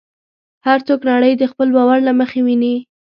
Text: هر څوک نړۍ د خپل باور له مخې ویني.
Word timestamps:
هر 0.65 0.79
څوک 0.87 0.99
نړۍ 1.11 1.33
د 1.37 1.43
خپل 1.51 1.67
باور 1.75 1.99
له 2.07 2.13
مخې 2.19 2.39
ویني. 2.45 2.75